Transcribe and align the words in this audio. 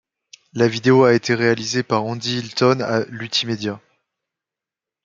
La 0.53 0.67
vidéo 0.67 1.03
a 1.03 1.13
été 1.13 1.35
réalisée 1.35 1.83
par 1.83 2.03
Andy 2.03 2.39
Hylton 2.39 2.79
à 2.79 3.05
Lutimedia. 3.05 3.79